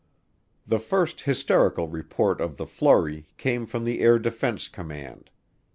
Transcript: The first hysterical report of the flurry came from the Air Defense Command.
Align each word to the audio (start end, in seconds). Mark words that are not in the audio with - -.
The 0.65 0.79
first 0.79 1.21
hysterical 1.21 1.87
report 1.87 2.41
of 2.41 2.57
the 2.57 2.65
flurry 2.65 3.27
came 3.37 3.67
from 3.67 3.85
the 3.85 3.99
Air 3.99 4.17
Defense 4.17 4.67
Command. 4.67 5.29